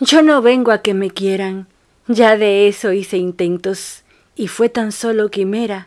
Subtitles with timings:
[0.00, 1.68] Yo no vengo a que me quieran,
[2.08, 4.02] ya de eso hice intentos,
[4.34, 5.86] y fue tan solo quimera,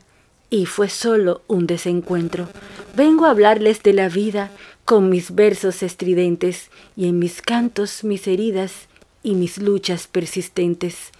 [0.49, 2.47] y fue solo un desencuentro.
[2.95, 4.51] Vengo a hablarles de la vida
[4.85, 8.87] con mis versos estridentes, y en mis cantos mis heridas
[9.23, 11.11] y mis luchas persistentes.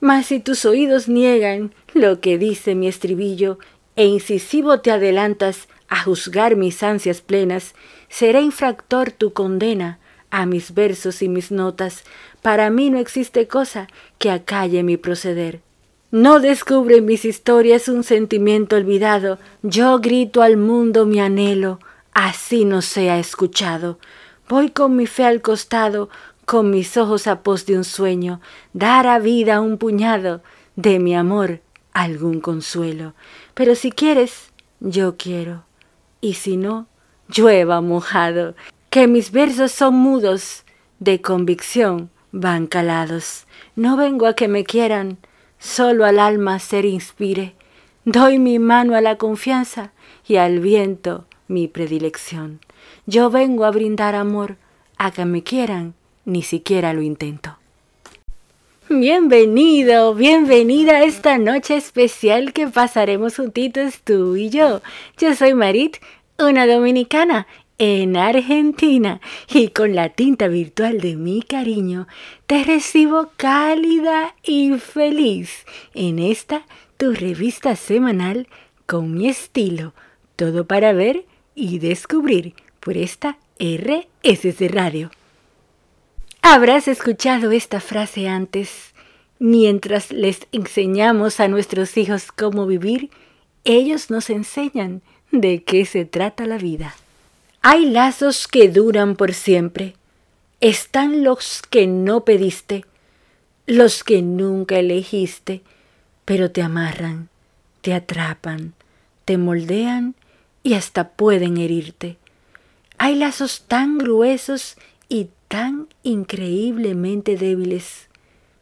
[0.00, 3.58] Mas si tus oídos niegan lo que dice mi estribillo,
[3.94, 7.74] e incisivo te adelantas a juzgar mis ansias plenas,
[8.08, 10.00] será infractor tu condena
[10.32, 12.02] a mis versos y mis notas.
[12.40, 13.86] Para mí no existe cosa
[14.18, 15.60] que acalle mi proceder.
[16.10, 19.38] No descubre mis historias un sentimiento olvidado.
[19.62, 21.78] Yo grito al mundo mi anhelo,
[22.14, 23.98] así no sea escuchado.
[24.48, 26.08] Voy con mi fe al costado,
[26.46, 28.40] con mis ojos a pos de un sueño,
[28.72, 30.42] dar a vida un puñado
[30.76, 31.60] de mi amor
[31.92, 33.12] algún consuelo.
[33.52, 35.64] Pero si quieres, yo quiero,
[36.22, 36.86] y si no,
[37.28, 38.54] llueva mojado,
[38.92, 40.64] que mis versos son mudos,
[40.98, 43.46] de convicción van calados.
[43.74, 45.16] No vengo a que me quieran,
[45.58, 47.54] solo al alma ser inspire.
[48.04, 49.92] Doy mi mano a la confianza
[50.28, 52.60] y al viento mi predilección.
[53.06, 54.58] Yo vengo a brindar amor,
[54.98, 55.94] a que me quieran,
[56.26, 57.56] ni siquiera lo intento.
[58.90, 64.82] Bienvenido, bienvenida a esta noche especial que pasaremos juntitos tú y yo.
[65.16, 65.96] Yo soy Marit,
[66.38, 67.46] una dominicana
[67.78, 69.20] en Argentina
[69.52, 72.06] y con la tinta virtual de mi cariño
[72.46, 76.64] te recibo cálida y feliz en esta
[76.96, 78.46] tu revista semanal
[78.86, 79.94] con mi estilo,
[80.36, 85.10] todo para ver y descubrir por esta RSC Radio.
[86.42, 88.92] Habrás escuchado esta frase antes.
[89.38, 93.10] Mientras les enseñamos a nuestros hijos cómo vivir,
[93.64, 96.94] ellos nos enseñan de qué se trata la vida.
[97.64, 99.94] Hay lazos que duran por siempre.
[100.60, 102.84] Están los que no pediste,
[103.68, 105.62] los que nunca elegiste,
[106.24, 107.28] pero te amarran,
[107.80, 108.74] te atrapan,
[109.24, 110.16] te moldean
[110.64, 112.16] y hasta pueden herirte.
[112.98, 114.76] Hay lazos tan gruesos
[115.08, 118.08] y tan increíblemente débiles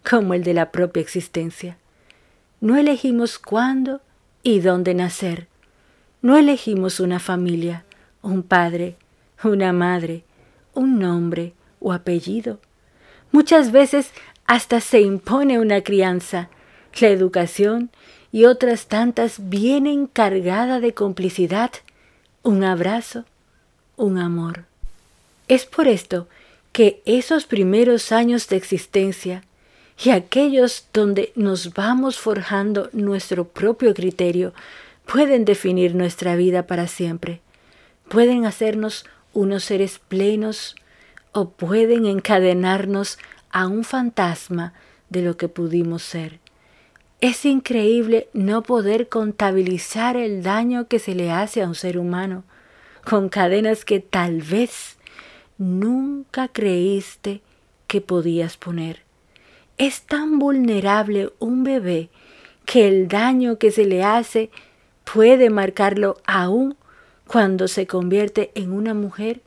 [0.08, 1.78] como el de la propia existencia.
[2.60, 4.02] No elegimos cuándo
[4.42, 5.48] y dónde nacer.
[6.20, 7.86] No elegimos una familia,
[8.22, 8.96] un padre,
[9.42, 10.24] una madre,
[10.74, 12.60] un nombre o apellido.
[13.32, 14.12] Muchas veces
[14.46, 16.48] hasta se impone una crianza,
[17.00, 17.90] la educación
[18.32, 21.70] y otras tantas vienen cargada de complicidad,
[22.42, 23.24] un abrazo,
[23.96, 24.64] un amor.
[25.48, 26.28] Es por esto
[26.72, 29.44] que esos primeros años de existencia
[30.02, 34.54] y aquellos donde nos vamos forjando nuestro propio criterio
[35.06, 37.40] pueden definir nuestra vida para siempre,
[38.10, 40.74] pueden hacernos unos seres plenos
[41.30, 43.18] o pueden encadenarnos
[43.52, 44.74] a un fantasma
[45.10, 46.40] de lo que pudimos ser.
[47.20, 52.42] Es increíble no poder contabilizar el daño que se le hace a un ser humano
[53.08, 54.98] con cadenas que tal vez
[55.56, 57.42] nunca creíste
[57.86, 59.04] que podías poner.
[59.78, 62.10] Es tan vulnerable un bebé
[62.64, 64.50] que el daño que se le hace
[65.04, 66.76] puede marcarlo aún
[67.30, 69.40] cuando se convierte en una mujer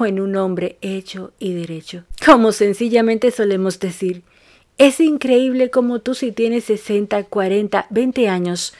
[0.00, 2.02] o en un hombre hecho y derecho.
[2.26, 4.24] Como sencillamente solemos decir,
[4.76, 8.74] es increíble como tú si tienes 60, 40, 20 años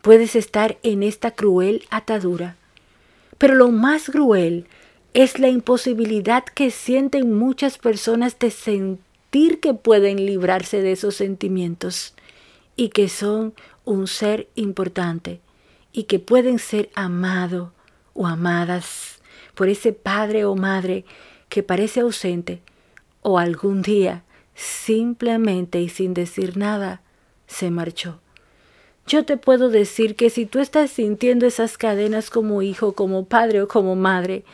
[0.00, 2.56] puedes estar en esta cruel atadura.
[3.36, 4.64] Pero lo más cruel
[5.12, 12.14] es la imposibilidad que sienten muchas personas de sentir que pueden librarse de esos sentimientos
[12.74, 13.52] y que son
[13.84, 15.40] un ser importante
[15.92, 17.74] y que pueden ser amado
[18.18, 19.20] o amadas
[19.54, 21.04] por ese padre o madre
[21.48, 22.60] que parece ausente
[23.22, 24.24] o algún día
[24.54, 27.00] simplemente y sin decir nada
[27.46, 28.20] se marchó.
[29.06, 33.62] Yo te puedo decir que si tú estás sintiendo esas cadenas como hijo, como padre
[33.62, 34.44] o como madre,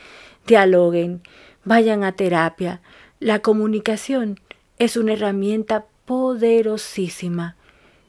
[0.47, 1.23] dialoguen,
[1.65, 2.83] vayan a terapia.
[3.19, 4.39] La comunicación
[4.79, 7.57] es una herramienta poderosísima.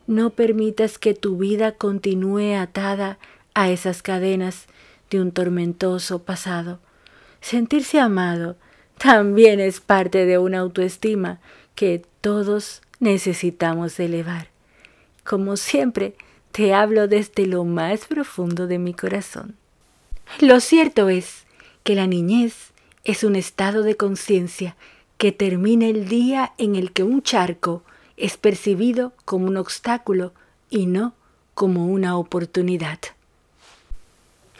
[0.05, 3.17] No permitas que tu vida continúe atada
[3.53, 4.67] a esas cadenas
[5.09, 6.79] de un tormentoso pasado.
[7.41, 8.55] Sentirse amado
[8.97, 11.39] también es parte de una autoestima
[11.75, 14.47] que todos necesitamos elevar.
[15.23, 16.15] Como siempre,
[16.51, 19.55] te hablo desde lo más profundo de mi corazón.
[20.39, 21.45] Lo cierto es
[21.83, 22.71] que la niñez
[23.03, 24.75] es un estado de conciencia
[25.17, 27.83] que termina el día en el que un charco
[28.17, 30.33] es percibido como un obstáculo
[30.69, 31.13] y no
[31.53, 32.99] como una oportunidad.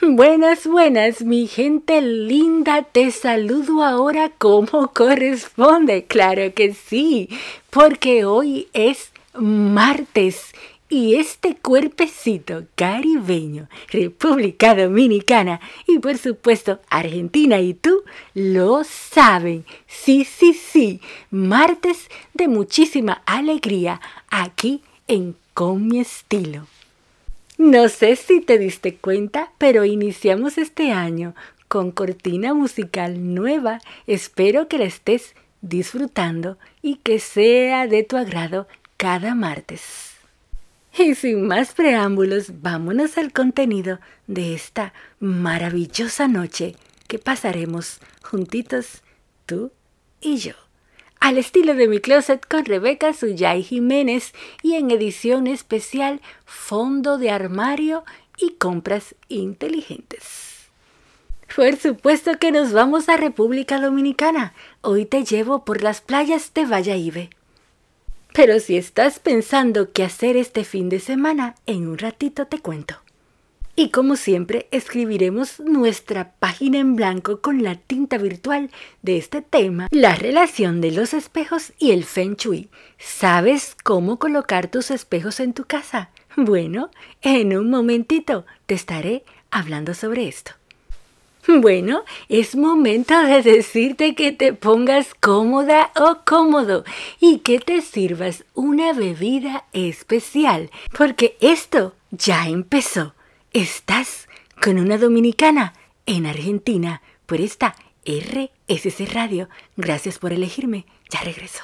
[0.12, 7.30] Buenas, buenas, mi gente linda, te saludo ahora como corresponde, claro que sí,
[7.72, 10.54] porque hoy es martes
[10.90, 18.04] y este cuerpecito caribeño, República Dominicana y por supuesto Argentina y tú
[18.36, 19.66] lo saben.
[19.88, 24.00] Sí, sí, sí, martes de muchísima alegría
[24.30, 26.68] aquí en Con mi estilo.
[27.58, 31.36] No sé si te diste cuenta, pero iniciamos este año
[31.70, 33.80] con cortina musical nueva.
[34.08, 38.68] Espero que la estés disfrutando y que sea de tu agrado
[38.98, 40.12] cada martes.
[40.98, 46.76] Y sin más preámbulos, vámonos al contenido de esta maravillosa noche
[47.08, 49.02] que pasaremos juntitos
[49.46, 49.72] tú
[50.22, 50.65] y yo.
[51.20, 57.32] Al estilo de mi closet con Rebeca Suyay Jiménez y en edición especial Fondo de
[57.32, 58.04] Armario
[58.38, 60.70] y Compras Inteligentes.
[61.56, 64.54] Por supuesto que nos vamos a República Dominicana.
[64.82, 67.30] Hoy te llevo por las playas de Valladolid.
[68.34, 73.05] Pero si estás pensando qué hacer este fin de semana, en un ratito te cuento.
[73.78, 78.70] Y como siempre, escribiremos nuestra página en blanco con la tinta virtual
[79.02, 82.70] de este tema, la relación de los espejos y el feng shui.
[82.98, 86.10] ¿Sabes cómo colocar tus espejos en tu casa?
[86.38, 86.90] Bueno,
[87.22, 90.52] en un momentito te estaré hablando sobre esto.
[91.48, 96.86] Bueno, es momento de decirte que te pongas cómoda o cómodo
[97.20, 103.15] y que te sirvas una bebida especial, porque esto ya empezó.
[103.56, 104.28] Estás
[104.62, 105.76] con una dominicana
[106.06, 107.74] en Argentina por esta
[108.06, 109.48] RSC Radio.
[109.78, 110.86] Gracias por elegirme.
[111.10, 111.64] Ya regreso.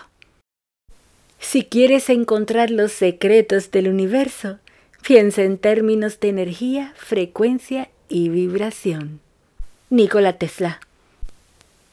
[1.37, 4.59] Si quieres encontrar los secretos del universo,
[5.05, 9.19] piensa en términos de energía, frecuencia y vibración.
[9.89, 10.79] Nikola Tesla.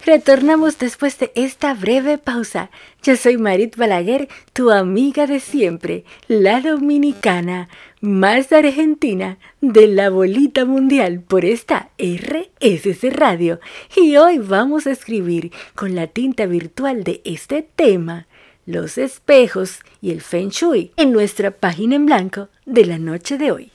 [0.04, 2.70] Retornamos después de esta breve pausa.
[3.02, 7.68] Yo soy Marit Balaguer, tu amiga de siempre, la dominicana,
[8.00, 13.60] más argentina de la bolita mundial por esta RSC Radio.
[13.96, 18.26] Y hoy vamos a escribir con la tinta virtual de este tema,
[18.66, 23.50] los espejos y el feng shui, en nuestra página en blanco de la noche de
[23.50, 23.72] hoy.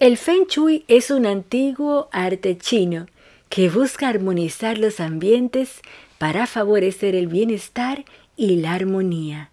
[0.00, 3.08] El Feng Shui es un antiguo arte chino
[3.48, 5.80] que busca armonizar los ambientes
[6.18, 8.04] para favorecer el bienestar
[8.36, 9.50] y la armonía.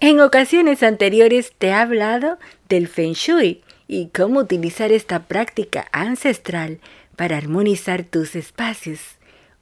[0.00, 2.38] En ocasiones anteriores te he hablado
[2.68, 6.78] del Feng Shui y cómo utilizar esta práctica ancestral
[7.16, 9.00] para armonizar tus espacios.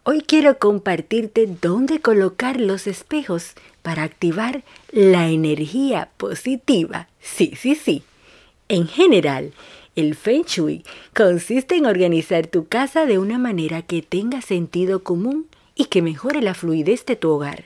[0.03, 4.63] Hoy quiero compartirte dónde colocar los espejos para activar
[4.93, 7.09] la energía positiva.
[7.21, 8.03] Sí, sí, sí.
[8.69, 9.53] En general,
[9.97, 15.47] el Feng Shui consiste en organizar tu casa de una manera que tenga sentido común
[15.75, 17.65] y que mejore la fluidez de tu hogar.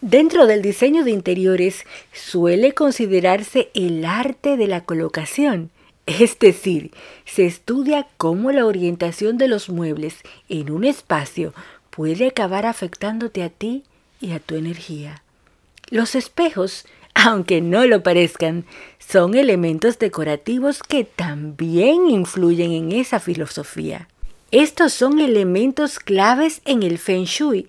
[0.00, 5.70] Dentro del diseño de interiores suele considerarse el arte de la colocación,
[6.06, 6.92] es decir,
[7.24, 10.16] se estudia cómo la orientación de los muebles
[10.48, 11.52] en un espacio
[11.90, 13.82] puede acabar afectándote a ti
[14.20, 15.22] y a tu energía.
[15.90, 16.84] Los espejos
[17.24, 18.64] aunque no lo parezcan,
[19.08, 24.08] son elementos decorativos que también influyen en esa filosofía.
[24.50, 27.68] Estos son elementos claves en el Feng Shui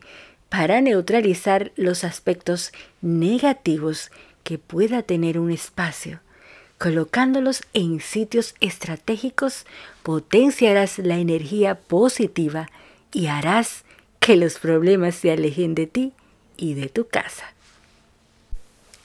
[0.49, 4.11] para neutralizar los aspectos negativos
[4.43, 6.21] que pueda tener un espacio.
[6.79, 9.65] Colocándolos en sitios estratégicos,
[10.03, 12.67] potenciarás la energía positiva
[13.11, 13.83] y harás
[14.19, 16.13] que los problemas se alejen de ti
[16.55, 17.53] y de tu casa.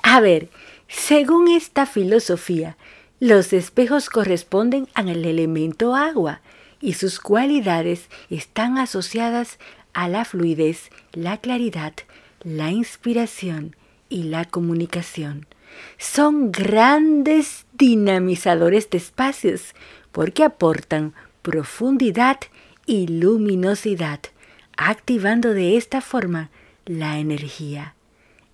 [0.03, 0.49] A ver,
[0.93, 2.77] según esta filosofía,
[3.19, 6.43] los espejos corresponden al elemento agua
[6.83, 9.59] y sus cualidades están asociadas
[9.95, 11.95] a la fluidez, la claridad,
[12.43, 13.75] la inspiración
[14.11, 15.47] y la comunicación.
[15.97, 19.75] Son grandes dinamizadores de espacios
[20.13, 22.39] porque aportan profundidad
[22.85, 24.21] y luminosidad,
[24.77, 26.51] activando de esta forma
[26.85, 27.95] la energía.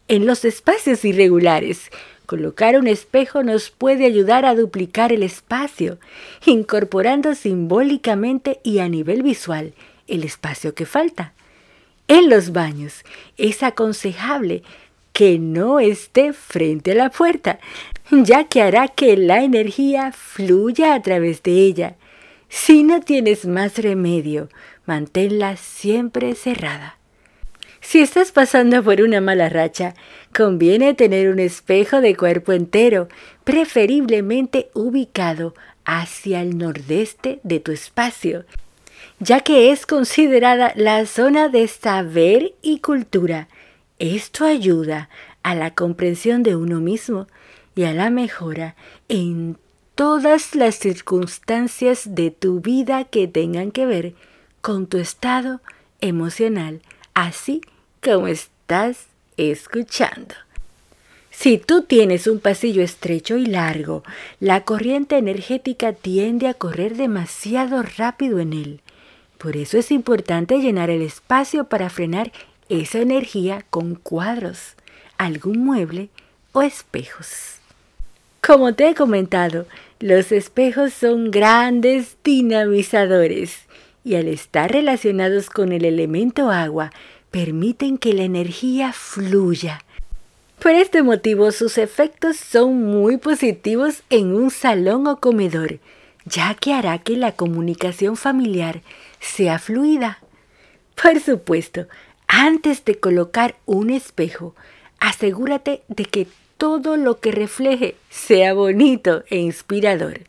[0.06, 1.90] En los espacios irregulares,
[2.28, 5.98] colocar un espejo nos puede ayudar a duplicar el espacio,
[6.44, 9.72] incorporando simbólicamente y a nivel visual
[10.08, 11.32] el espacio que falta.
[12.06, 13.02] En los baños
[13.38, 14.62] es aconsejable
[15.14, 17.60] que no esté frente a la puerta,
[18.10, 21.96] ya que hará que la energía fluya a través de ella.
[22.50, 24.50] Si no tienes más remedio,
[24.84, 26.97] manténla siempre cerrada.
[27.88, 29.94] Si estás pasando por una mala racha,
[30.36, 33.08] conviene tener un espejo de cuerpo entero,
[33.44, 35.54] preferiblemente ubicado
[35.86, 38.44] hacia el nordeste de tu espacio,
[39.20, 43.48] ya que es considerada la zona de saber y cultura.
[43.98, 45.08] Esto ayuda
[45.42, 47.26] a la comprensión de uno mismo
[47.74, 48.76] y a la mejora
[49.08, 49.56] en
[49.94, 54.12] todas las circunstancias de tu vida que tengan que ver
[54.60, 55.62] con tu estado
[56.02, 56.82] emocional,
[57.14, 57.62] así
[58.02, 60.34] como estás escuchando.
[61.30, 64.02] Si tú tienes un pasillo estrecho y largo,
[64.40, 68.80] la corriente energética tiende a correr demasiado rápido en él.
[69.38, 72.32] Por eso es importante llenar el espacio para frenar
[72.68, 74.74] esa energía con cuadros,
[75.16, 76.08] algún mueble
[76.52, 77.58] o espejos.
[78.44, 79.66] Como te he comentado,
[80.00, 83.60] los espejos son grandes dinamizadores
[84.04, 86.90] y al estar relacionados con el elemento agua,
[87.30, 89.84] permiten que la energía fluya.
[90.60, 95.78] Por este motivo sus efectos son muy positivos en un salón o comedor,
[96.24, 98.82] ya que hará que la comunicación familiar
[99.20, 100.18] sea fluida.
[101.00, 101.86] Por supuesto,
[102.26, 104.54] antes de colocar un espejo,
[104.98, 110.22] asegúrate de que todo lo que refleje sea bonito e inspirador,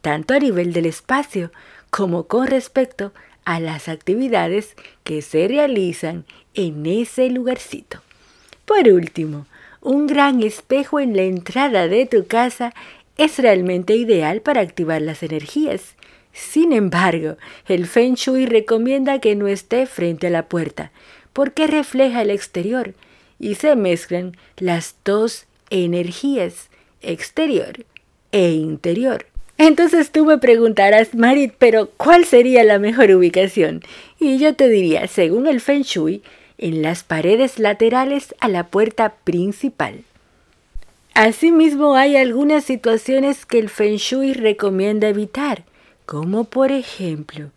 [0.00, 1.52] tanto a nivel del espacio
[1.90, 3.12] como con respecto
[3.44, 8.00] a las actividades que se realizan en ese lugarcito.
[8.64, 9.46] Por último,
[9.80, 12.72] un gran espejo en la entrada de tu casa
[13.16, 15.94] es realmente ideal para activar las energías.
[16.32, 17.36] Sin embargo,
[17.68, 20.90] el Feng Shui recomienda que no esté frente a la puerta,
[21.32, 22.94] porque refleja el exterior
[23.38, 26.70] y se mezclan las dos energías
[27.02, 27.84] exterior
[28.32, 29.26] e interior.
[29.58, 33.82] Entonces tú me preguntarás, Marit, pero ¿cuál sería la mejor ubicación?
[34.18, 36.22] Y yo te diría, según el Feng Shui,
[36.64, 40.02] en las paredes laterales a la puerta principal.
[41.12, 45.64] Asimismo, hay algunas situaciones que el Feng Shui recomienda evitar,
[46.06, 47.50] como por ejemplo,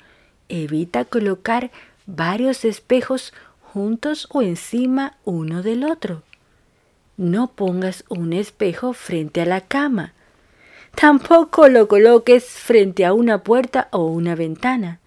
[0.50, 1.72] evita colocar
[2.06, 6.24] varios espejos juntos o encima uno del otro.
[7.16, 10.12] No pongas un espejo frente a la cama.
[10.96, 15.00] Tampoco lo coloques frente a una puerta o una ventana.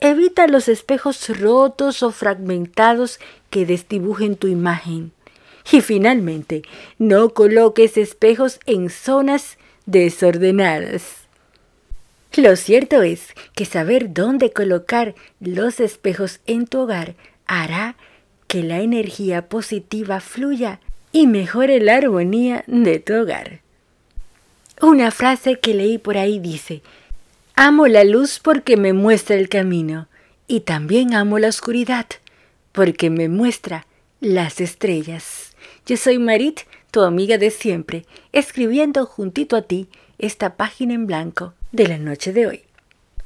[0.00, 3.18] Evita los espejos rotos o fragmentados
[3.50, 5.12] que desdibujen tu imagen.
[5.72, 6.62] Y finalmente,
[6.98, 11.26] no coloques espejos en zonas desordenadas.
[12.36, 17.14] Lo cierto es que saber dónde colocar los espejos en tu hogar
[17.46, 17.96] hará
[18.46, 20.80] que la energía positiva fluya
[21.12, 23.60] y mejore la armonía de tu hogar.
[24.82, 26.82] Una frase que leí por ahí dice,
[27.58, 30.08] amo la luz porque me muestra el camino
[30.46, 32.06] y también amo la oscuridad
[32.72, 33.86] porque me muestra
[34.20, 35.56] las estrellas.
[35.86, 36.60] Yo soy Marit,
[36.90, 42.34] tu amiga de siempre, escribiendo juntito a ti esta página en blanco de la noche
[42.34, 42.62] de hoy.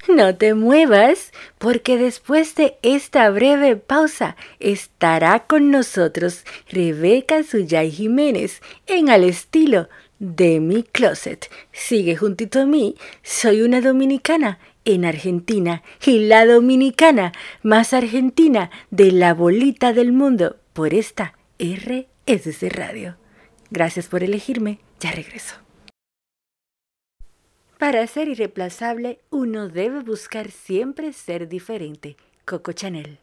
[0.08, 8.62] No te muevas, porque después de esta breve pausa estará con nosotros Rebeca Suyay Jiménez
[8.86, 9.88] en Al estilo
[10.20, 11.50] de mi closet.
[11.72, 19.10] Sigue juntito a mí, soy una dominicana en Argentina y la dominicana más argentina de
[19.10, 23.16] la bolita del mundo por esta RSC Radio.
[23.70, 25.56] Gracias por elegirme, ya regreso.
[27.78, 32.16] Para ser irreemplazable, uno debe buscar siempre ser diferente.
[32.44, 33.18] Coco Chanel.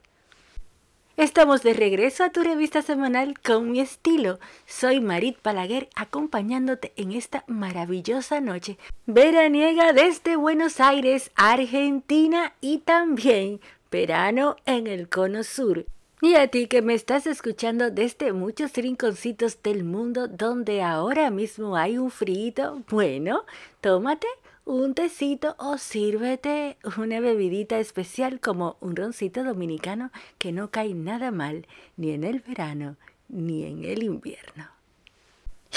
[1.18, 4.38] Estamos de regreso a tu revista semanal con mi estilo.
[4.68, 13.60] Soy Marit Palaguer acompañándote en esta maravillosa noche veraniega desde Buenos Aires, Argentina y también
[13.90, 15.88] verano en el cono sur.
[16.22, 21.78] Y a ti que me estás escuchando desde muchos rinconcitos del mundo donde ahora mismo
[21.78, 23.44] hay un frío, bueno,
[23.82, 24.28] tómate
[24.68, 31.32] un tecito o sírvete una bebidita especial como un roncito dominicano que no cae nada
[31.32, 32.98] mal ni en el verano
[33.30, 34.70] ni en el invierno.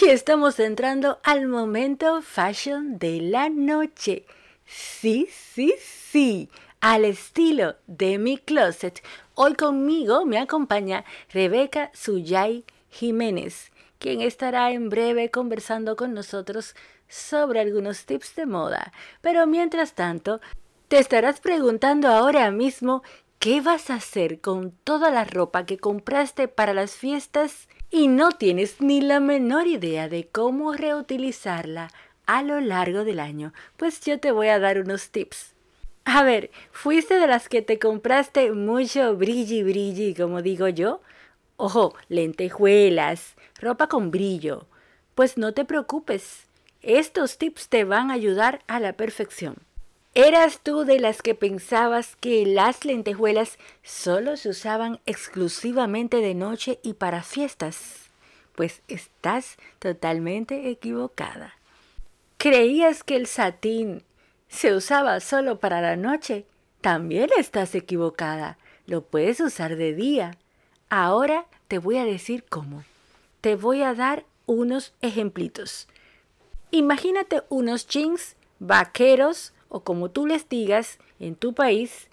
[0.03, 4.25] Y estamos entrando al momento fashion de la noche.
[4.67, 6.49] Sí, sí, sí,
[6.81, 9.05] al estilo de mi closet.
[9.35, 13.71] Hoy conmigo me acompaña Rebeca Suyay Jiménez,
[14.01, 16.75] quien estará en breve conversando con nosotros
[17.11, 18.93] sobre algunos tips de moda.
[19.21, 20.41] Pero mientras tanto,
[20.89, 23.03] te estarás preguntando ahora mismo
[23.39, 28.31] qué vas a hacer con toda la ropa que compraste para las fiestas y no
[28.31, 31.91] tienes ni la menor idea de cómo reutilizarla
[32.27, 33.53] a lo largo del año.
[33.77, 35.55] Pues yo te voy a dar unos tips.
[36.05, 41.01] A ver, ¿fuiste de las que te compraste mucho brilli brilli, como digo yo?
[41.57, 44.67] Ojo, lentejuelas, ropa con brillo.
[45.15, 46.50] Pues no te preocupes
[46.83, 49.57] Estos tips te van a ayudar a la perfección.
[50.15, 56.81] ¿Eras tú de las que pensabas que las lentejuelas solo se usaban exclusivamente de noche
[56.83, 58.11] y para fiestas?
[58.55, 61.55] Pues estás totalmente equivocada.
[62.39, 64.03] ¿Creías que el satín
[64.49, 66.47] se usaba solo para la noche?
[66.81, 68.59] También estás equivocada.
[68.87, 70.39] Lo puedes usar de día.
[70.89, 72.85] Ahora te voy a decir cómo.
[73.43, 75.87] Te voy a dar unos ejemplitos.
[76.71, 82.09] Imagínate unos jeans vaqueros o como tú les digas en tu país,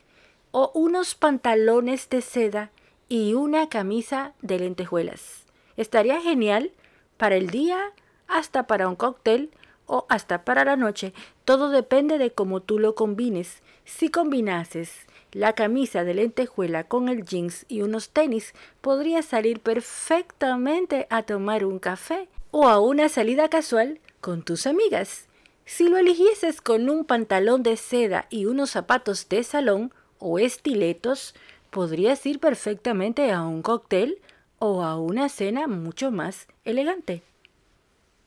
[0.52, 2.72] o unos pantalones de seda
[3.10, 5.46] y una camisa de lentejuelas.
[5.76, 6.72] Estaría genial
[7.18, 7.94] para el día,
[8.28, 9.52] hasta para un cóctel
[9.86, 11.14] o hasta para la noche.
[11.46, 13.62] Todo depende de cómo tú lo combines.
[13.86, 21.08] Si combinases la camisa de lentejuela con el jeans y unos tenis, podría salir perfectamente
[21.10, 25.28] a tomar un café o a una salida casual con tus amigas.
[25.66, 31.36] Si lo eligieses con un pantalón de seda y unos zapatos de salón o estiletos,
[31.70, 34.20] podrías ir perfectamente a un cóctel
[34.60, 37.22] o a una cena mucho más elegante.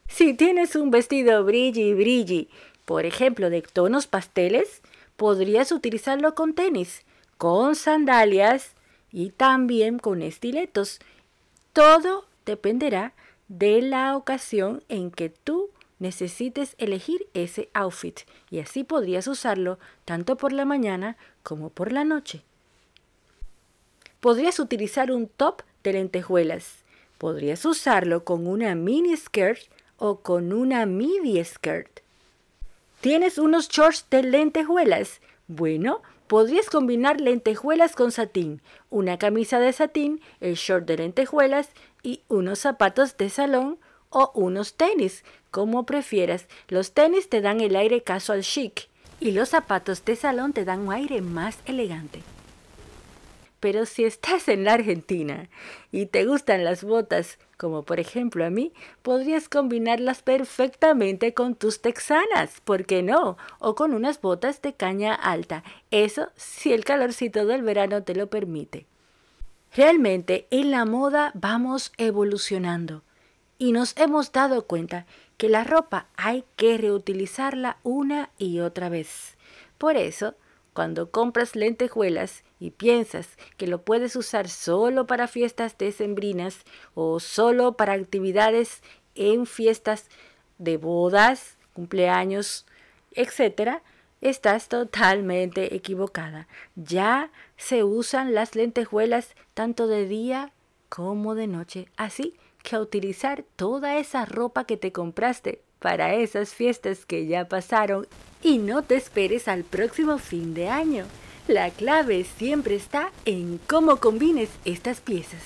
[0.09, 2.49] Si tienes un vestido brilli brilli,
[2.85, 4.82] por ejemplo de tonos pasteles,
[5.16, 7.04] podrías utilizarlo con tenis,
[7.38, 8.75] con sandalias
[9.12, 10.99] y también con estiletos.
[11.73, 13.14] Todo dependerá
[13.49, 15.70] de la ocasión en que tú
[16.00, 22.02] necesites elegir ese outfit y así podrías usarlo tanto por la mañana como por la
[22.02, 22.42] noche.
[24.19, 26.85] Podrías utilizar un top de lentejuelas.
[27.19, 29.61] Podrías usarlo con una mini skirt
[29.97, 32.00] o con una midi skirt.
[33.00, 35.21] ¿Tienes unos shorts de lentejuelas?
[35.49, 41.71] Bueno, podrías combinar lentejuelas con satín, una camisa de satín, el short de lentejuelas
[42.02, 43.78] y unos zapatos de salón
[44.11, 46.47] o unos tenis, como prefieras.
[46.69, 48.88] Los tenis te dan el aire casual chic
[49.21, 52.23] y los zapatos de salón te dan un aire más elegante.
[53.61, 55.50] Pero si estás en la Argentina
[55.92, 61.83] y te gustan las botas, como por ejemplo a mí, podrías combinarlas perfectamente con tus
[61.83, 63.36] texanas, ¿por qué no?
[63.58, 65.63] O con unas botas de caña alta.
[65.91, 68.86] Eso si el calorcito del verano te lo permite.
[69.76, 73.02] Realmente en la moda vamos evolucionando
[73.58, 75.04] y nos hemos dado cuenta
[75.41, 79.39] que la ropa hay que reutilizarla una y otra vez.
[79.79, 80.35] Por eso,
[80.75, 86.59] cuando compras lentejuelas y piensas que lo puedes usar solo para fiestas decembrinas
[86.93, 88.83] o solo para actividades
[89.15, 90.11] en fiestas
[90.59, 92.67] de bodas, cumpleaños,
[93.13, 93.81] etc.,
[94.21, 96.49] estás totalmente equivocada.
[96.76, 100.53] Ya se usan las lentejuelas tanto de día
[100.91, 101.89] como de noche.
[101.97, 107.49] Así que a utilizar toda esa ropa que te compraste para esas fiestas que ya
[107.49, 108.06] pasaron
[108.42, 111.06] y no te esperes al próximo fin de año.
[111.49, 115.42] La clave siempre está en cómo combines estas piezas.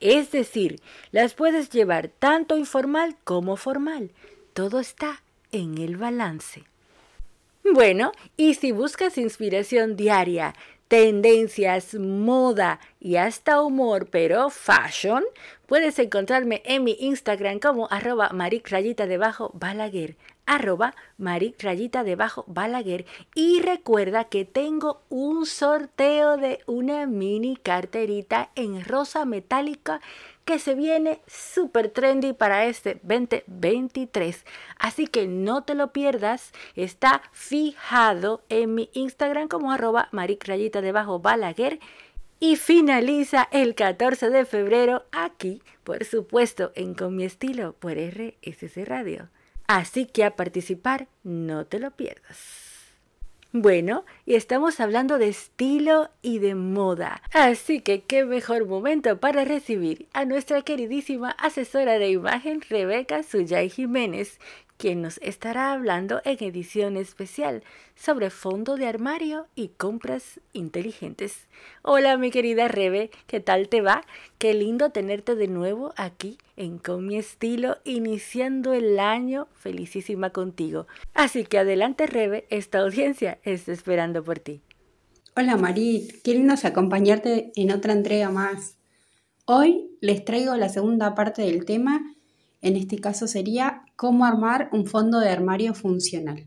[0.00, 4.10] Es decir, las puedes llevar tanto informal como formal.
[4.52, 6.64] Todo está en el balance.
[7.72, 10.54] Bueno, y si buscas inspiración diaria
[10.88, 15.22] tendencias, moda y hasta humor, pero fashion,
[15.66, 18.30] puedes encontrarme en mi Instagram como arroba
[18.64, 20.16] rayita debajo balaguer
[20.48, 23.04] arroba maric rayita debajo balaguer.
[23.34, 30.00] Y recuerda que tengo un sorteo de una mini carterita en rosa metálica
[30.48, 34.46] que se viene súper trendy para este 2023.
[34.78, 36.52] Así que no te lo pierdas.
[36.74, 41.80] Está fijado en mi Instagram como arroba rayita debajo balaguer.
[42.40, 48.86] Y finaliza el 14 de febrero aquí, por supuesto, en Con mi estilo por RSC
[48.86, 49.28] Radio.
[49.66, 52.67] Así que a participar no te lo pierdas.
[53.52, 57.22] Bueno, y estamos hablando de estilo y de moda.
[57.32, 63.70] Así que qué mejor momento para recibir a nuestra queridísima asesora de imagen Rebeca Suyay
[63.70, 64.38] Jiménez,
[64.78, 67.62] quien nos estará hablando en edición especial
[67.96, 71.48] sobre fondo de armario y compras inteligentes.
[71.82, 74.04] Hola mi querida Rebe, ¿qué tal te va?
[74.38, 80.86] Qué lindo tenerte de nuevo aquí en Con mi estilo, iniciando el año felicísima contigo.
[81.12, 84.62] Así que adelante Rebe, esta audiencia está esperando por ti.
[85.36, 88.76] Hola Marit, qué acompañarte en otra entrega más.
[89.44, 92.14] Hoy les traigo la segunda parte del tema
[92.60, 96.46] en este caso sería cómo armar un fondo de armario funcional.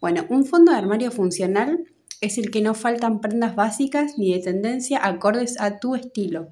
[0.00, 1.84] Bueno, un fondo de armario funcional
[2.20, 6.48] es el que no faltan prendas básicas ni de tendencia acordes a tu estilo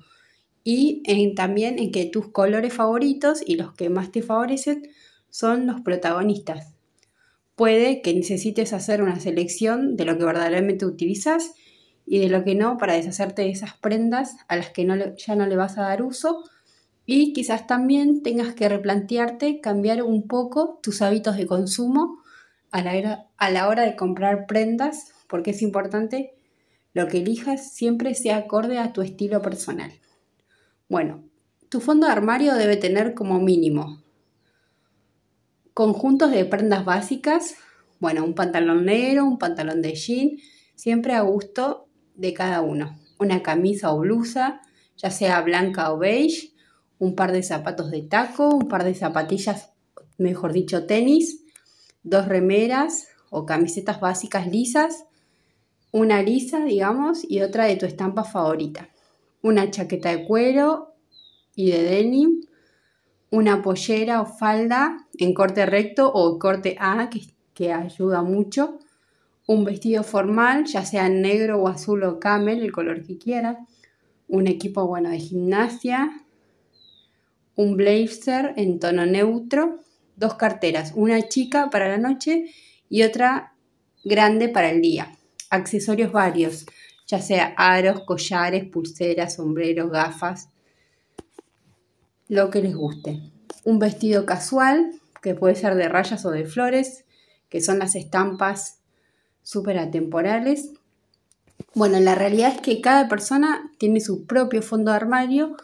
[0.64, 1.02] y
[1.34, 4.82] también en que tus colores favoritos y los que más te favorecen
[5.30, 6.74] son los protagonistas.
[7.54, 11.54] Puede que necesites hacer una selección de lo que verdaderamente utilizas
[12.06, 14.86] y de lo que no para deshacerte de esas prendas a las que
[15.16, 16.44] ya no le vas a dar uso
[17.10, 22.22] y quizás también tengas que replantearte cambiar un poco tus hábitos de consumo
[22.70, 26.34] a la, a la hora de comprar prendas porque es importante
[26.92, 29.90] lo que elijas siempre sea acorde a tu estilo personal.
[30.90, 31.24] Bueno,
[31.70, 34.02] tu fondo de armario debe tener como mínimo
[35.72, 37.54] conjuntos de prendas básicas,
[38.00, 40.32] bueno, un pantalón negro, un pantalón de jean,
[40.74, 42.98] siempre a gusto de cada uno.
[43.18, 44.60] Una camisa o blusa,
[44.98, 46.52] ya sea blanca o beige,
[46.98, 49.70] un par de zapatos de taco, un par de zapatillas,
[50.18, 51.44] mejor dicho, tenis,
[52.02, 55.04] dos remeras o camisetas básicas lisas,
[55.92, 58.90] una lisa, digamos, y otra de tu estampa favorita.
[59.42, 60.94] Una chaqueta de cuero
[61.54, 62.42] y de denim,
[63.30, 67.20] una pollera o falda en corte recto o corte A, que,
[67.54, 68.78] que ayuda mucho,
[69.46, 73.58] un vestido formal, ya sea negro o azul o camel, el color que quiera,
[74.28, 76.26] un equipo bueno de gimnasia,
[77.58, 79.80] un blazer en tono neutro,
[80.14, 82.54] dos carteras, una chica para la noche
[82.88, 83.52] y otra
[84.04, 85.16] grande para el día.
[85.50, 86.66] Accesorios varios,
[87.08, 90.50] ya sea aros, collares, pulseras, sombreros, gafas,
[92.28, 93.22] lo que les guste.
[93.64, 97.06] Un vestido casual, que puede ser de rayas o de flores,
[97.48, 98.78] que son las estampas
[99.42, 100.74] súper atemporales.
[101.74, 105.56] Bueno, la realidad es que cada persona tiene su propio fondo de armario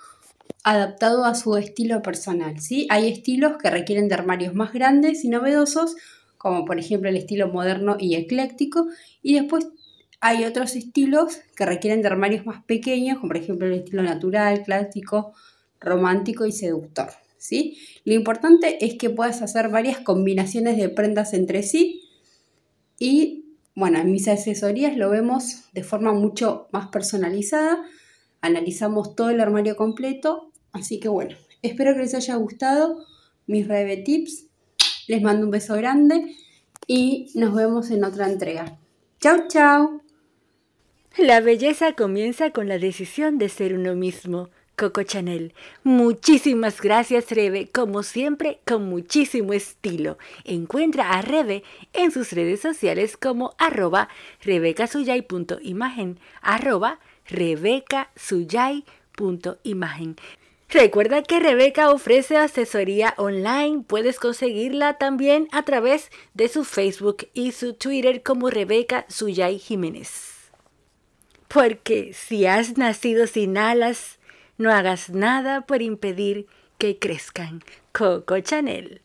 [0.62, 2.86] adaptado a su estilo personal, ¿sí?
[2.90, 5.96] Hay estilos que requieren de armarios más grandes y novedosos,
[6.38, 8.86] como por ejemplo el estilo moderno y ecléctico,
[9.22, 9.68] y después
[10.20, 14.62] hay otros estilos que requieren de armarios más pequeños, como por ejemplo el estilo natural,
[14.62, 15.34] clásico,
[15.80, 17.10] romántico y seductor.
[17.36, 17.76] ¿sí?
[18.06, 22.08] Lo importante es que puedas hacer varias combinaciones de prendas entre sí
[22.98, 27.84] y, bueno, en mis asesorías lo vemos de forma mucho más personalizada.
[28.44, 33.02] Analizamos todo el armario completo, así que bueno, espero que les haya gustado
[33.46, 34.48] mis Rebe Tips.
[35.08, 36.36] Les mando un beso grande
[36.86, 38.78] y nos vemos en otra entrega.
[39.18, 40.02] Chau, chau.
[41.16, 44.50] La belleza comienza con la decisión de ser uno mismo.
[44.76, 45.54] Coco Chanel.
[45.82, 50.18] Muchísimas gracias, Rebe, como siempre, con muchísimo estilo.
[50.44, 51.62] Encuentra a Rebe
[51.94, 54.10] en sus redes sociales como arroba
[54.42, 60.16] rebecasuyay.imagen, arroba rebecasuyay.imagen.
[60.68, 63.84] Recuerda que Rebeca ofrece asesoría online.
[63.86, 70.50] Puedes conseguirla también a través de su Facebook y su Twitter como Rebeca Suyay Jiménez.
[71.46, 74.18] Porque si has nacido sin alas,
[74.58, 77.62] no hagas nada por impedir que crezcan.
[77.92, 79.00] Coco Chanel.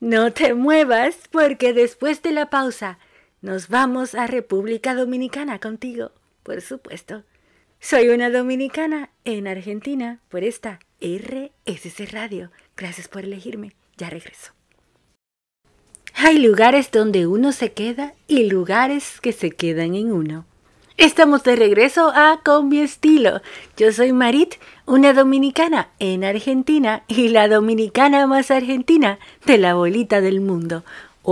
[0.00, 2.98] No te muevas porque después de la pausa
[3.40, 6.12] nos vamos a República Dominicana contigo,
[6.50, 7.22] por supuesto.
[7.78, 12.50] Soy una dominicana en Argentina por esta RSC Radio.
[12.76, 13.76] Gracias por elegirme.
[13.96, 14.50] Ya regreso.
[16.12, 20.44] Hay lugares donde uno se queda y lugares que se quedan en uno.
[20.96, 23.42] Estamos de regreso a Con mi estilo.
[23.76, 24.54] Yo soy Marit,
[24.86, 30.82] una dominicana en Argentina y la dominicana más argentina de la bolita del mundo.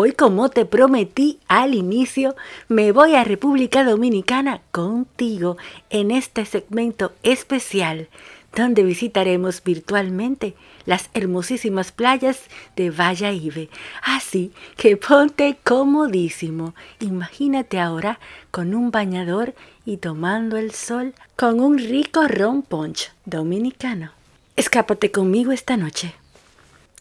[0.01, 2.37] Hoy, como te prometí al inicio,
[2.69, 5.57] me voy a República Dominicana contigo
[5.91, 8.07] en este segmento especial
[8.55, 10.55] donde visitaremos virtualmente
[10.87, 12.43] las hermosísimas playas
[12.77, 13.71] de Ibe.
[14.05, 16.77] Así que ponte comodísimo.
[17.01, 18.21] Imagínate ahora
[18.53, 19.53] con un bañador
[19.85, 24.13] y tomando el sol con un rico ron punch dominicano.
[24.55, 26.15] Escápate conmigo esta noche.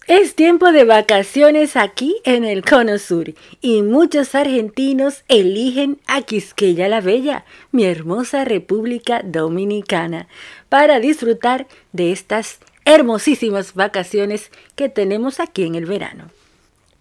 [0.07, 6.87] Es tiempo de vacaciones aquí en el Cono Sur y muchos argentinos eligen a Quisqueya
[6.87, 7.43] la Bella,
[7.73, 10.29] mi hermosa República Dominicana,
[10.69, 16.31] para disfrutar de estas hermosísimas vacaciones que tenemos aquí en el verano.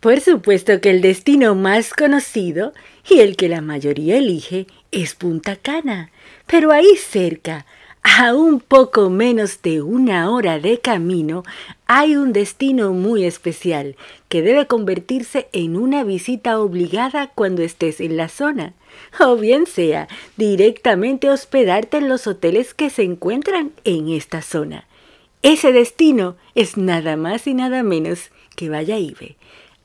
[0.00, 2.72] Por supuesto que el destino más conocido
[3.08, 6.10] y el que la mayoría elige es Punta Cana,
[6.48, 7.66] pero ahí cerca,
[8.08, 11.42] a un poco menos de una hora de camino
[11.88, 13.96] hay un destino muy especial
[14.28, 18.74] que debe convertirse en una visita obligada cuando estés en la zona,
[19.18, 24.86] o bien sea directamente hospedarte en los hoteles que se encuentran en esta zona.
[25.42, 29.32] Ese destino es nada más y nada menos que Valladolid,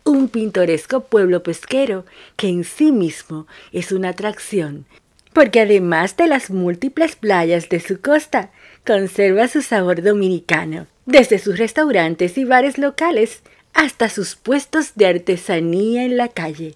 [0.04, 2.06] un pintoresco pueblo pesquero
[2.36, 4.86] que en sí mismo es una atracción
[5.34, 8.52] porque además de las múltiples playas de su costa,
[8.86, 13.42] conserva su sabor dominicano, desde sus restaurantes y bares locales
[13.74, 16.76] hasta sus puestos de artesanía en la calle.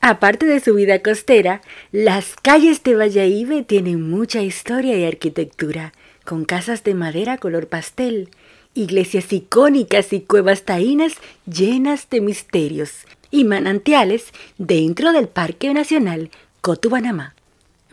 [0.00, 5.92] Aparte de su vida costera, las calles de Valladolid tienen mucha historia y arquitectura,
[6.24, 8.28] con casas de madera color pastel,
[8.74, 11.14] iglesias icónicas y cuevas taínas
[11.46, 12.90] llenas de misterios
[13.30, 14.26] y manantiales
[14.58, 16.30] dentro del Parque Nacional
[16.60, 17.34] Cotubanamá.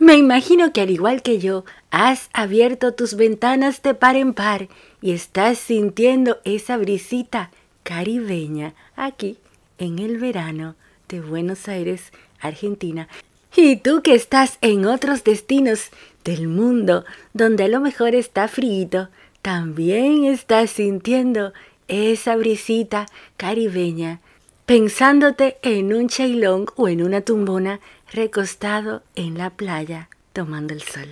[0.02, 4.66] Me imagino que al igual que yo, has abierto tus ventanas de par en par
[5.00, 7.52] y estás sintiendo esa brisita
[7.84, 9.38] caribeña aquí
[9.78, 10.74] en el verano
[11.08, 13.06] de Buenos Aires, Argentina.
[13.54, 15.90] Y tú que estás en otros destinos
[16.24, 19.08] del mundo donde a lo mejor está frío,
[19.40, 21.52] también estás sintiendo
[21.86, 24.18] esa brisita caribeña,
[24.66, 27.78] pensándote en un chailón o en una tumbona
[28.12, 31.08] recostado en la playa tomando el sol.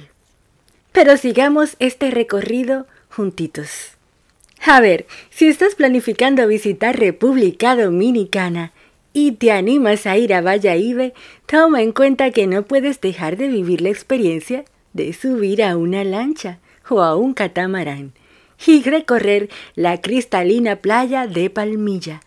[0.93, 3.93] Pero sigamos este recorrido juntitos.
[4.67, 8.73] A ver, si estás planificando visitar República Dominicana
[9.13, 11.13] y te animas a ir a Valladolid,
[11.47, 16.05] toma en cuenta que no puedes dejar de vivir la experiencia de subir a una
[16.05, 16.59] lancha
[16.89, 18.13] o a un catamarán
[18.67, 22.21] y recorrer la cristalina playa de Palmilla,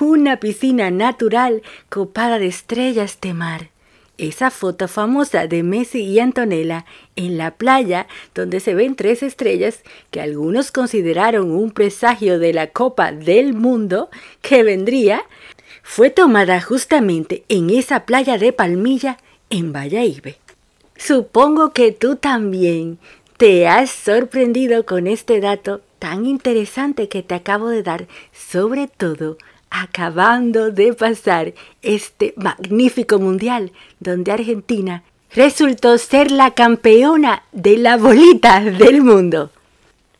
[0.00, 3.70] una piscina natural copada de estrellas de mar.
[4.20, 6.84] Esa foto famosa de Messi y Antonella
[7.16, 12.66] en la playa donde se ven tres estrellas que algunos consideraron un presagio de la
[12.66, 14.10] Copa del Mundo
[14.42, 15.22] que vendría,
[15.82, 19.16] fue tomada justamente en esa playa de Palmilla
[19.48, 20.34] en Valladolid.
[20.98, 22.98] Supongo que tú también
[23.38, 29.38] te has sorprendido con este dato tan interesante que te acabo de dar, sobre todo
[29.70, 35.04] acabando de pasar este magnífico mundial donde Argentina
[35.34, 39.50] resultó ser la campeona de la bolita del mundo.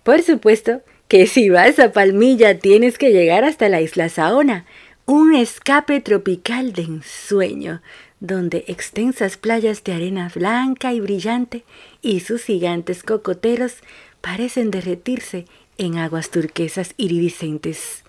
[0.03, 4.65] Por supuesto que si vas a Palmilla tienes que llegar hasta la isla Saona,
[5.07, 7.83] un escape tropical de ensueño,
[8.21, 11.65] donde extensas playas de arena blanca y brillante
[12.01, 13.79] y sus gigantes cocoteros
[14.21, 15.47] parecen derretirse
[15.79, 18.05] en aguas turquesas iridiscentes.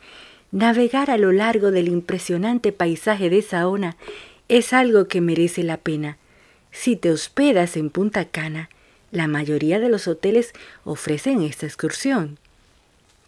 [0.51, 3.95] Navegar a lo largo del impresionante paisaje de Saona
[4.49, 6.17] es algo que merece la pena.
[6.71, 8.69] Si te hospedas en Punta Cana,
[9.11, 10.51] la mayoría de los hoteles
[10.83, 12.37] ofrecen esta excursión.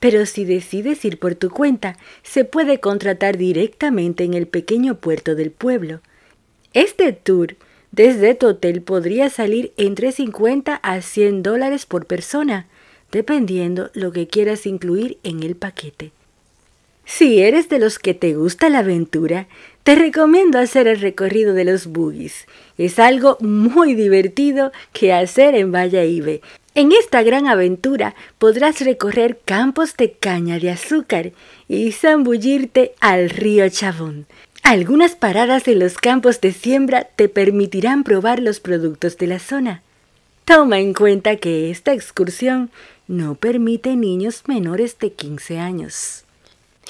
[0.02, 5.34] Pero si decides ir por tu cuenta, se puede contratar directamente en el pequeño puerto
[5.34, 6.02] del pueblo.
[6.74, 7.56] Este tour
[7.92, 12.68] desde tu hotel podría salir entre 50 a 100 dólares por persona,
[13.14, 16.12] dependiendo lo que quieras incluir en el paquete.
[17.06, 19.48] Si eres de los que te gusta la aventura,
[19.84, 22.48] te recomiendo hacer el recorrido de los buggies.
[22.78, 26.40] Es algo muy divertido que hacer en Valladolid.
[26.76, 31.34] En esta gran aventura podrás recorrer campos de caña de azúcar
[31.68, 34.26] y zambullirte al río Chabón.
[34.64, 39.84] Algunas paradas en los campos de siembra te permitirán probar los productos de la zona.
[40.46, 42.72] Toma en cuenta que esta excursión
[43.08, 46.23] no permite niños menores de 15 años.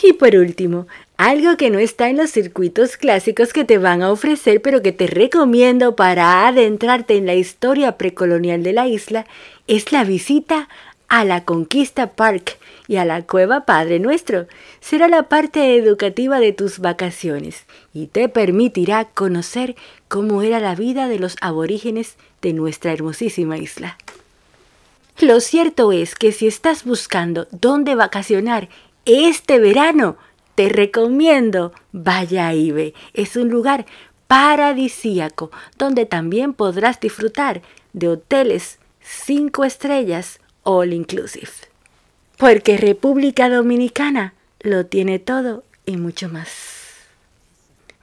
[0.02, 4.12] Y por último, algo que no está en los circuitos clásicos que te van a
[4.12, 9.26] ofrecer, pero que te recomiendo para adentrarte en la historia precolonial de la isla
[9.68, 10.68] es la visita
[11.08, 14.48] a la Conquista Park y a la Cueva Padre Nuestro.
[14.82, 19.76] Será la parte educativa de tus vacaciones y te permitirá conocer
[20.08, 23.98] cómo era la vida de los aborígenes de nuestra hermosísima isla.
[25.20, 28.68] Lo cierto es que si estás buscando dónde vacacionar
[29.06, 30.18] este verano,
[30.56, 32.94] te recomiendo Valladolid.
[33.14, 33.86] Es un lugar
[34.28, 37.62] paradisíaco donde también podrás disfrutar
[37.94, 41.52] de hoteles 5 estrellas all inclusive.
[42.38, 46.83] Porque República Dominicana lo tiene todo y mucho más.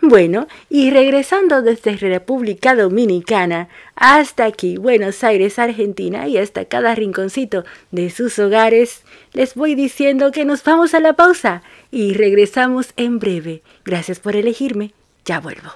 [0.02, 7.64] Bueno, y regresando desde República Dominicana hasta aquí, Buenos Aires, Argentina, y hasta cada rinconcito
[7.90, 9.02] de sus hogares,
[9.34, 13.62] les voy diciendo que nos vamos a la pausa y regresamos en breve.
[13.84, 14.94] Gracias por elegirme,
[15.26, 15.70] ya vuelvo.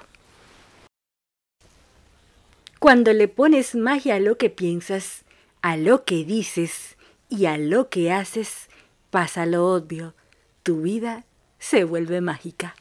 [2.78, 5.24] Cuando le pones magia a lo que piensas,
[5.60, 6.96] a lo que dices
[7.28, 8.68] y a lo que haces,
[9.10, 10.14] pasa lo obvio.
[10.62, 11.24] Tu vida
[11.58, 12.74] se vuelve mágica.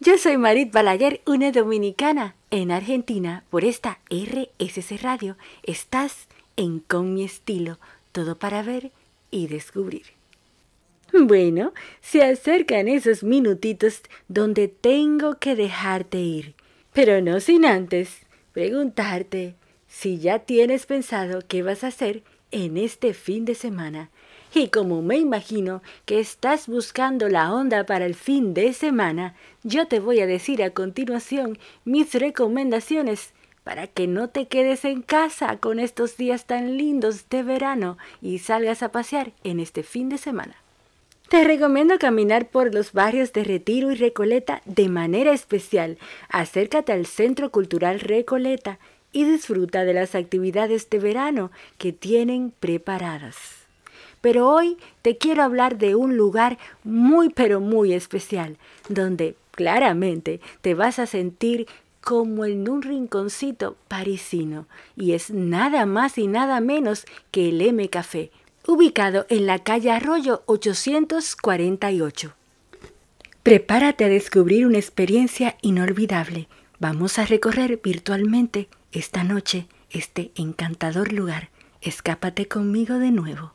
[0.00, 5.36] Yo soy Marit Balaguer, una dominicana en Argentina por esta RSC Radio.
[5.64, 7.80] Estás en Con mi estilo,
[8.12, 8.92] todo para ver
[9.32, 10.04] y descubrir.
[11.12, 16.54] Bueno, se acercan esos minutitos donde tengo que dejarte ir,
[16.92, 18.20] pero no sin antes
[18.52, 19.56] preguntarte
[19.88, 24.10] si ya tienes pensado qué vas a hacer en este fin de semana.
[24.54, 29.86] Y como me imagino que estás buscando la onda para el fin de semana, yo
[29.86, 33.32] te voy a decir a continuación mis recomendaciones
[33.62, 38.38] para que no te quedes en casa con estos días tan lindos de verano y
[38.38, 40.56] salgas a pasear en este fin de semana.
[41.28, 45.98] Te recomiendo caminar por los barrios de Retiro y Recoleta de manera especial.
[46.30, 48.78] Acércate al Centro Cultural Recoleta
[49.12, 53.57] y disfruta de las actividades de verano que tienen preparadas.
[54.20, 58.56] Pero hoy te quiero hablar de un lugar muy pero muy especial,
[58.88, 61.66] donde claramente te vas a sentir
[62.00, 67.88] como en un rinconcito parisino, y es nada más y nada menos que el M
[67.90, 68.30] Café,
[68.66, 72.34] ubicado en la calle Arroyo 848.
[73.42, 76.48] Prepárate a descubrir una experiencia inolvidable.
[76.78, 81.50] Vamos a recorrer virtualmente esta noche este encantador lugar.
[81.80, 83.52] Escápate conmigo de nuevo.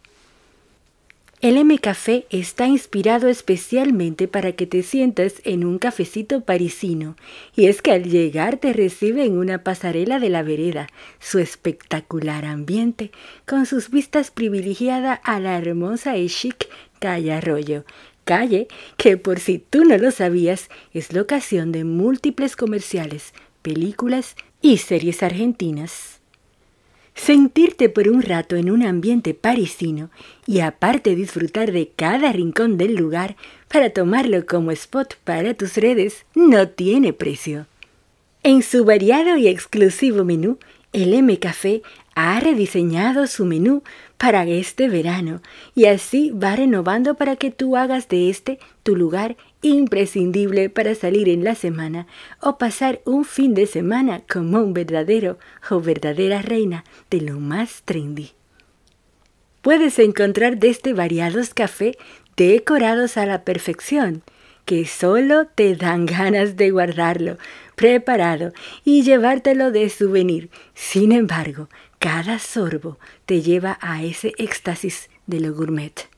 [1.43, 7.17] El M Café está inspirado especialmente para que te sientas en un cafecito parisino,
[7.53, 10.88] y es que al llegar te recibe en una pasarela de la vereda,
[11.19, 13.12] su espectacular ambiente,
[13.45, 17.84] con sus vistas privilegiadas a la hermosa y chic calle Arroyo,
[18.23, 24.77] calle que por si tú no lo sabías es locación de múltiples comerciales, películas y
[24.77, 26.23] series argentinas.
[27.15, 30.10] Sentirte por un rato en un ambiente parisino
[30.45, 33.36] y aparte disfrutar de cada rincón del lugar
[33.67, 37.67] para tomarlo como spot para tus redes no tiene precio.
[38.41, 40.58] En su variado y exclusivo menú,
[40.91, 41.82] el M Café
[42.15, 43.84] ha rediseñado su menú
[44.17, 45.41] para este verano
[45.76, 51.30] y así va renovando para que tú hagas de este tu lugar imprescindible para salir
[51.30, 52.06] en la semana
[52.39, 55.39] o pasar un fin de semana como un verdadero
[55.71, 58.34] o verdadera reina de lo más trendy.
[59.63, 61.97] Puedes encontrar de este variados café
[62.36, 64.21] decorados a la perfección,
[64.65, 67.38] que solo te dan ganas de guardarlo,
[67.76, 70.49] preparado y llevártelo de souvenir.
[70.73, 76.12] Sin embargo, cada sorbo te lleva a ese éxtasis de lo gourmet.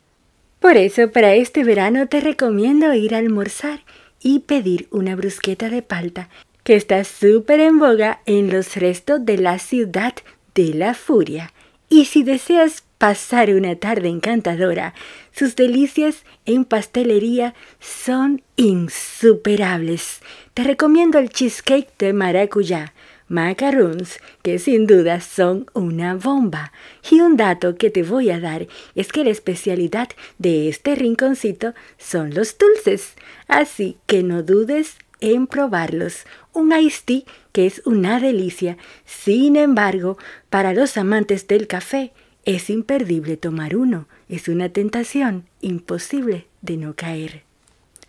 [0.65, 3.81] Por eso, para este verano te recomiendo ir a almorzar
[4.19, 6.27] y pedir una brusqueta de palta
[6.63, 10.15] que está súper en boga en los restos de la ciudad
[10.55, 11.53] de la furia.
[11.87, 14.95] Y si deseas pasar una tarde encantadora,
[15.31, 20.21] sus delicias en pastelería son insuperables.
[20.55, 22.94] Te recomiendo el cheesecake de maracuyá
[23.27, 26.71] macarons, que sin duda son una bomba.
[27.09, 31.73] Y un dato que te voy a dar es que la especialidad de este rinconcito
[31.97, 33.13] son los dulces,
[33.47, 36.25] así que no dudes en probarlos.
[36.53, 38.77] Un iced tea que es una delicia.
[39.05, 40.17] Sin embargo,
[40.49, 42.11] para los amantes del café,
[42.43, 44.07] es imperdible tomar uno.
[44.29, 47.43] Es una tentación imposible de no caer.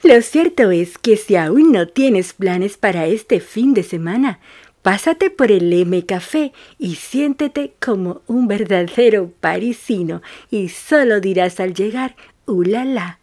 [0.02, 4.40] Lo cierto es que si aún no tienes planes para este fin de semana,
[4.86, 11.74] Pásate por el M Café y siéntete como un verdadero parisino y solo dirás al
[11.74, 12.14] llegar,
[12.46, 13.18] ¡ulala!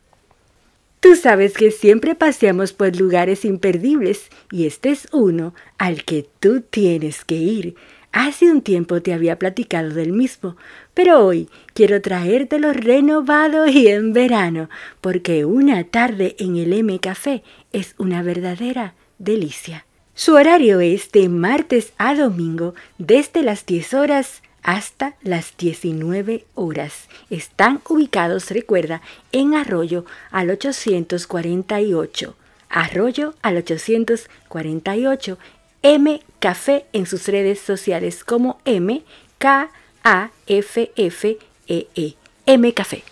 [1.00, 6.60] Tú sabes que siempre paseamos por lugares imperdibles y este es uno al que tú
[6.60, 7.76] tienes que ir.
[8.12, 10.58] Hace un tiempo te había platicado del mismo,
[10.94, 17.42] pero hoy quiero traértelo renovado y en verano, porque una tarde en el M Café
[17.72, 19.86] es una verdadera delicia.
[20.16, 27.10] Su horario es de martes a domingo desde las 10 horas hasta las 19 horas.
[27.32, 32.36] Están ubicados, recuerda, en Arroyo al 848.
[32.70, 35.38] Arroyo al 848.
[35.82, 39.04] M Café en sus redes sociales como M
[39.40, 39.72] K
[40.04, 42.14] A F F E E.
[42.46, 43.04] M Café.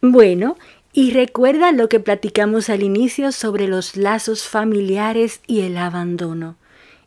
[0.00, 0.56] Bueno,
[0.98, 6.56] y recuerda lo que platicamos al inicio sobre los lazos familiares y el abandono.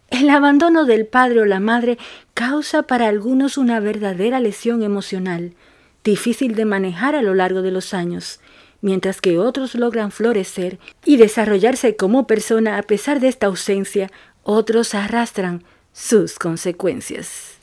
[0.10, 1.98] El abandono del padre o la madre
[2.34, 5.56] causa para algunos una verdadera lesión emocional,
[6.06, 8.40] difícil de manejar a lo largo de los años,
[8.80, 14.10] mientras que otros logran florecer y desarrollarse como persona a pesar de esta ausencia,
[14.44, 17.56] otros arrastran sus consecuencias.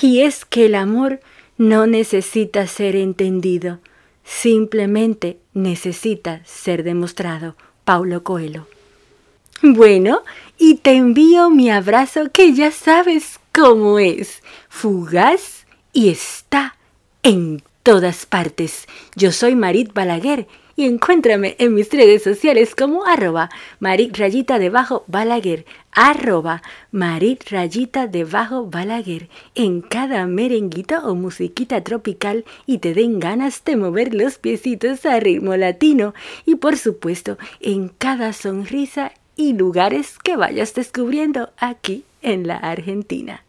[0.00, 1.20] Y es que el amor
[1.58, 3.80] no necesita ser entendido,
[4.26, 7.56] simplemente necesita ser demostrado.
[7.84, 8.66] Paulo Coelho.
[9.62, 10.22] Bueno,
[10.58, 16.76] y te envío mi abrazo que ya sabes cómo es, fugaz y está
[17.22, 18.86] en todas partes.
[19.14, 23.48] Yo soy Marit Balaguer y encuéntrame en mis redes sociales como arroba
[23.80, 26.62] marit rayita debajo balaguer, arroba
[26.92, 33.76] marit rayita debajo balaguer, en cada merenguito o musiquita tropical y te den ganas de
[33.76, 36.14] mover los piecitos a ritmo latino
[36.44, 43.44] y por supuesto en cada sonrisa y lugares que vayas descubriendo aquí en la Argentina.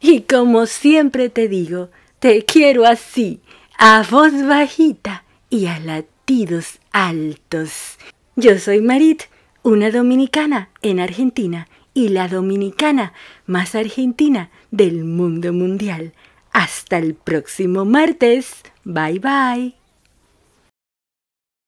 [0.00, 3.40] Y como siempre te digo, te quiero así,
[3.78, 5.78] a voz bajita y a
[6.22, 7.98] latidos altos.
[8.36, 9.22] Yo soy Marit,
[9.64, 13.12] una dominicana en Argentina y la dominicana
[13.46, 16.12] más argentina del mundo mundial.
[16.52, 18.62] Hasta el próximo martes.
[18.84, 19.81] Bye bye.